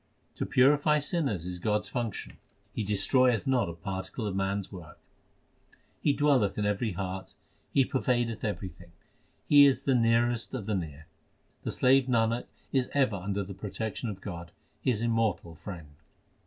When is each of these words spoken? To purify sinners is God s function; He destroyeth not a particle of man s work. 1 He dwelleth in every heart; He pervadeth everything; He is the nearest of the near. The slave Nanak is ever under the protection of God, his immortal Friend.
To 0.37 0.47
purify 0.47 0.97
sinners 0.97 1.45
is 1.45 1.59
God 1.59 1.81
s 1.81 1.87
function; 1.87 2.39
He 2.73 2.83
destroyeth 2.83 3.45
not 3.45 3.69
a 3.69 3.73
particle 3.73 4.25
of 4.25 4.35
man 4.35 4.57
s 4.57 4.71
work. 4.71 4.97
1 4.97 4.97
He 6.01 6.13
dwelleth 6.13 6.57
in 6.57 6.65
every 6.65 6.93
heart; 6.93 7.35
He 7.71 7.85
pervadeth 7.85 8.43
everything; 8.43 8.93
He 9.45 9.67
is 9.67 9.83
the 9.83 9.93
nearest 9.93 10.55
of 10.55 10.65
the 10.65 10.73
near. 10.73 11.05
The 11.61 11.69
slave 11.71 12.07
Nanak 12.07 12.47
is 12.71 12.89
ever 12.95 13.15
under 13.15 13.43
the 13.43 13.53
protection 13.53 14.09
of 14.09 14.21
God, 14.21 14.49
his 14.81 15.03
immortal 15.03 15.53
Friend. 15.53 15.93